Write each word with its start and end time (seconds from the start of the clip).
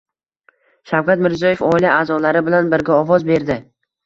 Shavkat 0.91 1.21
Mirziyoyev 1.25 1.61
oila 1.67 1.93
a’zolari 1.99 2.43
bilan 2.49 2.73
birga 2.73 2.97
ovoz 3.03 3.29
berdi 3.31 3.61